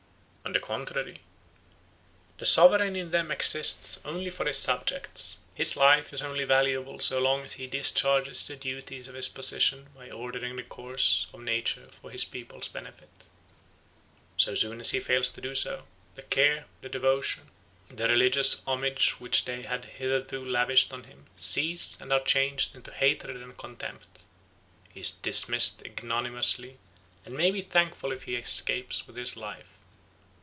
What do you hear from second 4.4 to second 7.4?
his subjects; his life is only valuable so